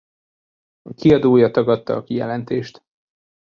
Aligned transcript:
A 0.81 0.93
kiadója 0.93 1.51
tagadta 1.51 1.95
a 1.95 2.03
kijelentést. 2.03 2.83